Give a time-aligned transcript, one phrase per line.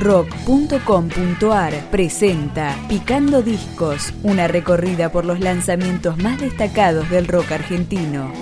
[0.00, 8.32] rock.com.ar presenta Picando Discos, una recorrida por los lanzamientos más destacados del rock argentino.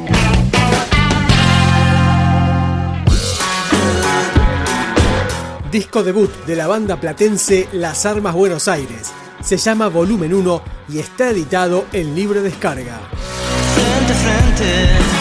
[5.70, 9.12] Disco debut de la banda platense Las Armas Buenos Aires.
[9.42, 13.00] Se llama Volumen 1 y está editado en libre descarga.
[13.74, 15.17] Frente, frente.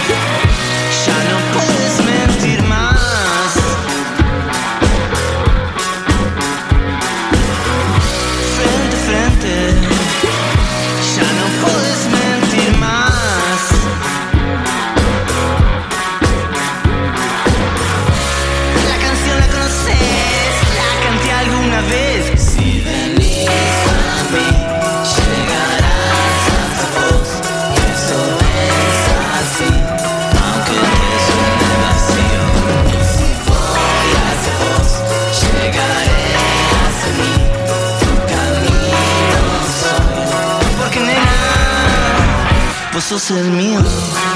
[43.18, 44.27] você é me ama.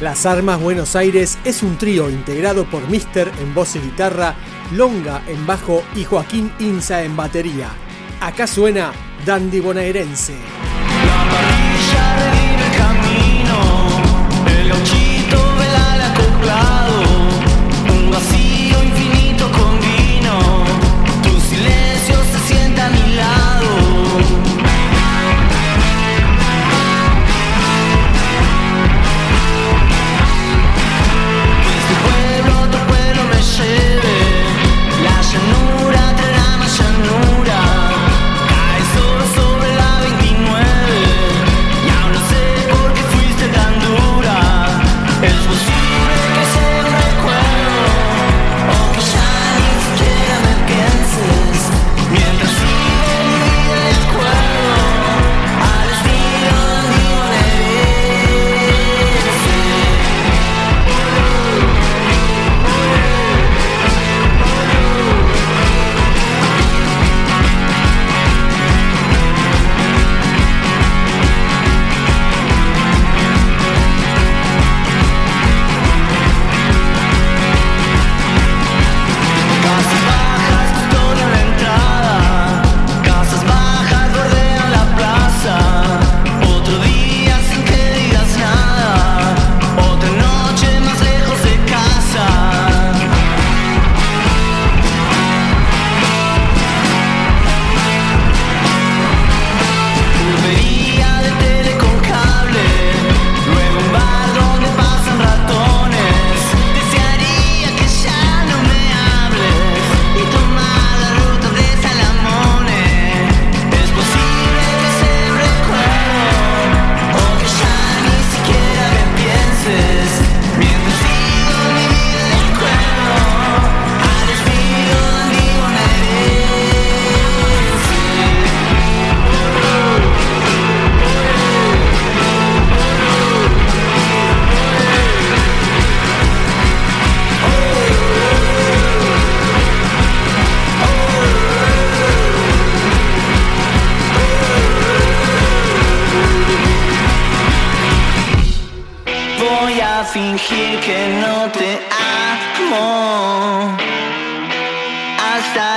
[0.00, 4.34] Las Armas Buenos Aires es un trío integrado por Mister en voz y guitarra,
[4.72, 7.68] Longa en bajo y Joaquín Inza en batería.
[8.20, 8.92] Acá suena
[9.24, 10.69] Dandy Bonaerense.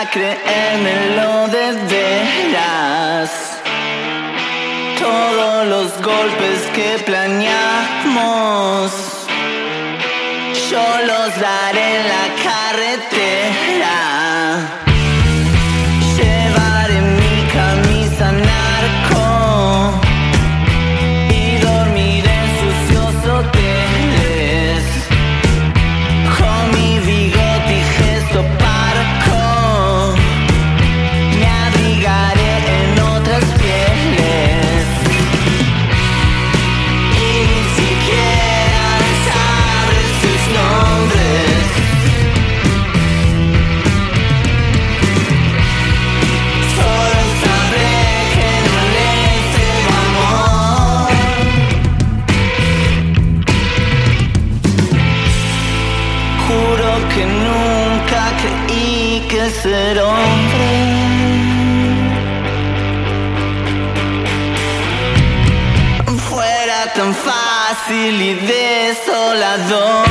[0.03, 3.31] a de veras.
[4.99, 8.91] Todos los golpes que planeamos,
[10.69, 13.12] yo los daré en la carretera.
[56.47, 60.71] juro que nunca creí que ser hombre.
[66.29, 70.03] Fuera tan fácil y desolador.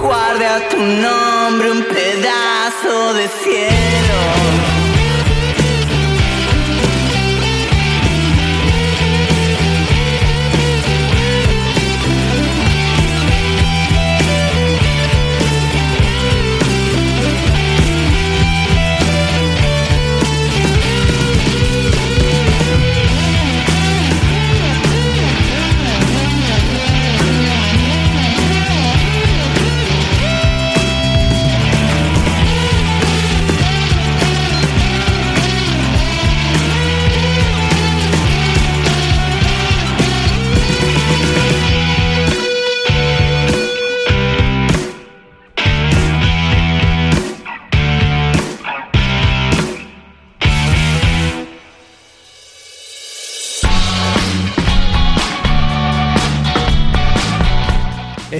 [0.00, 3.77] Guarda tu nombre un pedazo de cielo.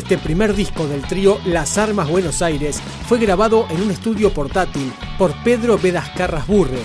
[0.09, 4.91] Este primer disco del trío Las Armas Buenos Aires fue grabado en un estudio portátil
[5.19, 6.81] por Pedro Vedas Carras Burre.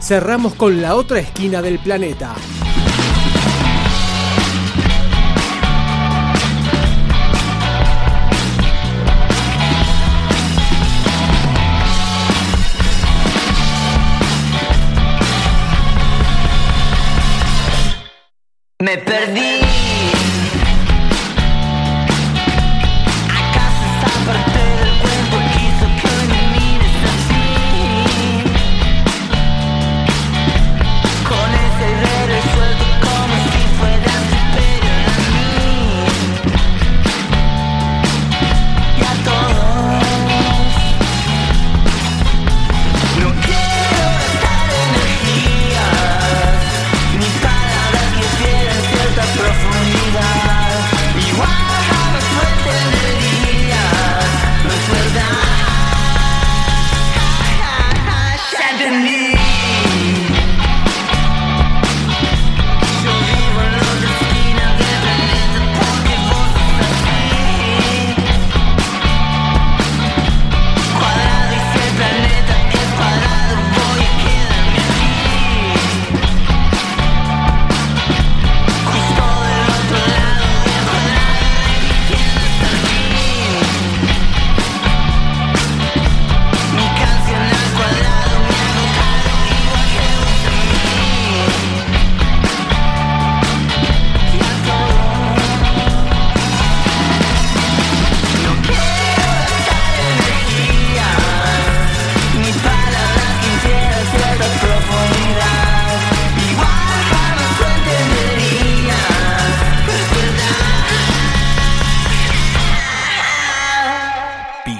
[0.00, 2.32] Cerramos con la otra esquina del planeta.
[18.78, 19.69] Me perdí.